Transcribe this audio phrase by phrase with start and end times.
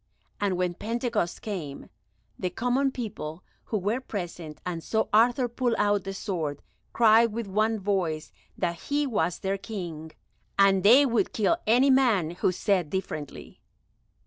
[0.39, 1.87] And when Pentecost came,
[2.39, 7.45] the common people who were present, and saw Arthur pull out the sword, cried with
[7.45, 10.11] one voice that he was their King,
[10.57, 13.61] and they would kill any man who said differently.